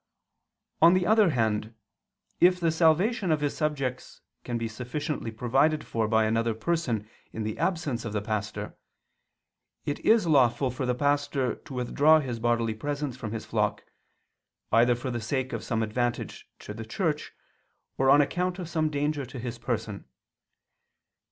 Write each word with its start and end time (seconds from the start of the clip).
On 0.81 0.95
the 0.95 1.05
other 1.05 1.29
hand, 1.29 1.75
if 2.39 2.59
the 2.59 2.71
salvation 2.71 3.29
of 3.31 3.41
his 3.41 3.55
subjects 3.55 4.21
can 4.43 4.57
be 4.57 4.67
sufficiently 4.67 5.29
provided 5.29 5.85
for 5.85 6.07
by 6.07 6.25
another 6.25 6.55
person 6.55 7.07
in 7.31 7.43
the 7.43 7.59
absence 7.59 8.03
of 8.03 8.11
the 8.11 8.19
pastor, 8.19 8.75
it 9.85 9.99
is 9.99 10.25
lawful 10.25 10.71
for 10.71 10.87
the 10.87 10.95
pastor 10.95 11.53
to 11.53 11.73
withdraw 11.75 12.19
his 12.19 12.39
bodily 12.39 12.73
presence 12.73 13.15
from 13.15 13.31
his 13.31 13.45
flock, 13.45 13.83
either 14.71 14.95
for 14.95 15.11
the 15.11 15.21
sake 15.21 15.53
of 15.53 15.63
some 15.63 15.83
advantage 15.83 16.49
to 16.57 16.73
the 16.73 16.83
Church, 16.83 17.33
or 17.95 18.09
on 18.09 18.21
account 18.21 18.57
of 18.57 18.67
some 18.67 18.89
danger 18.89 19.23
to 19.23 19.37
his 19.37 19.59
person. 19.59 20.05